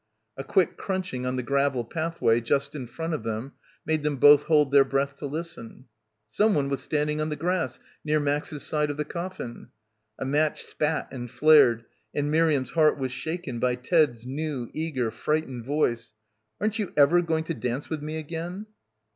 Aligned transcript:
A 0.35 0.43
quick 0.43 0.77
crunching 0.77 1.27
on 1.27 1.35
the 1.35 1.43
gravel 1.43 1.85
pathway 1.85 2.41
just 2.41 2.73
in 2.73 2.87
front 2.87 3.13
of 3.13 3.21
them 3.21 3.51
made 3.85 4.01
them 4.01 4.15
both 4.15 4.45
hold 4.45 4.71
their 4.71 4.83
breath 4.83 5.15
to 5.17 5.27
listen. 5.27 5.85
Someone 6.27 6.69
was 6.69 6.81
standing 6.81 7.21
on 7.21 7.29
the 7.29 7.35
grass 7.35 7.79
near 8.03 8.19
Max's 8.19 8.63
side 8.63 8.89
of 8.89 8.97
the 8.97 9.05
coffin. 9.05 9.67
A 10.17 10.25
match 10.25 10.63
spat 10.63 11.07
and 11.11 11.29
flared 11.29 11.85
and 12.15 12.31
Miriam's 12.31 12.71
heart 12.71 12.97
was 12.97 13.11
shaken 13.11 13.59
by 13.59 13.75
Ted's 13.75 14.25
new, 14.25 14.71
eager, 14.73 15.11
frightened 15.11 15.65
voice. 15.65 16.15
"Aren't 16.59 16.79
you 16.79 16.93
ever 16.97 17.21
going 17.21 17.43
to 17.43 17.53
dance 17.53 17.87
with 17.91 18.01
me 18.01 18.17
again?" 18.17 18.65